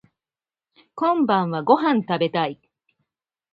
[0.95, 2.59] こんばんはご飯食べたい